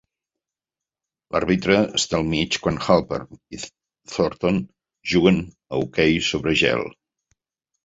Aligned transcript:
L'àrbitre 1.35 1.77
està 1.99 2.17
al 2.19 2.25
mig 2.31 2.57
quan 2.63 2.79
Halpern 2.87 3.39
i 3.57 3.61
Thornton 4.15 4.59
juguen 5.15 5.41
a 5.53 5.85
hoquei 5.85 6.19
sobre 6.33 6.59
gel. 6.67 6.87